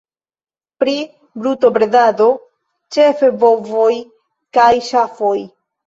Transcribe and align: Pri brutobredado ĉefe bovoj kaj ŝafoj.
Pri 0.83 0.95
brutobredado 1.43 2.31
ĉefe 2.99 3.33
bovoj 3.47 3.95
kaj 4.61 4.71
ŝafoj. 4.93 5.41